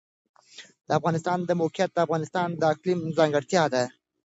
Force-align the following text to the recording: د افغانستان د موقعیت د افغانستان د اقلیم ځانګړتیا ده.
د 0.87 0.89
افغانستان 0.99 1.37
د 1.45 1.51
موقعیت 1.61 1.91
د 1.93 1.97
افغانستان 2.05 2.47
د 2.55 2.61
اقلیم 2.73 2.99
ځانګړتیا 3.17 3.63
ده. 3.73 3.83